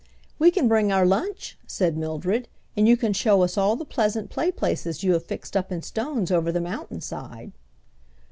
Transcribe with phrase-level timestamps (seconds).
[0.39, 4.31] "We can bring our lunch," said Mildred, "and you can show us all the pleasant
[4.31, 7.51] play places you have fixed up in stones over the mountain side."